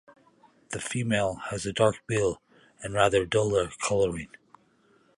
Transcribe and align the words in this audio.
The 0.69 0.79
female 0.81 1.35
has 1.51 1.63
a 1.67 1.71
dark 1.71 1.97
bill 2.07 2.41
and 2.81 2.95
rather 2.95 3.23
duller 3.23 3.69
colouring. 3.83 4.29